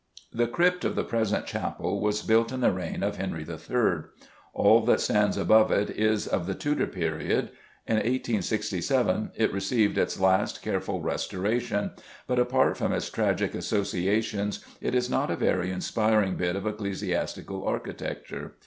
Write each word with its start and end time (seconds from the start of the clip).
_The 0.35 0.47
crypt 0.47 0.83
of 0.83 0.95
the 0.95 1.03
present 1.03 1.45
chapel 1.45 2.01
was 2.01 2.23
built 2.23 2.51
in 2.51 2.61
the 2.61 2.71
reign 2.71 3.03
of 3.03 3.17
Henry 3.17 3.45
III.; 3.47 4.05
all 4.51 4.83
that 4.87 4.99
stands 4.99 5.37
above 5.37 5.69
it 5.69 5.91
is 5.91 6.25
of 6.25 6.47
the 6.47 6.55
Tudor 6.55 6.87
period. 6.87 7.51
In 7.85 7.97
1867 7.97 9.29
it 9.35 9.53
received 9.53 9.99
its 9.99 10.19
last 10.19 10.63
careful 10.63 11.03
restoration, 11.03 11.91
but 12.25 12.39
apart 12.39 12.77
from 12.77 12.91
its 12.93 13.11
tragic 13.11 13.53
associations 13.53 14.65
it 14.81 14.95
is 14.95 15.07
not 15.07 15.29
a 15.29 15.35
very 15.35 15.69
inspiring 15.69 16.33
bit 16.33 16.55
of 16.55 16.65
ecclesiastical 16.65 17.63
architecture. 17.63 18.53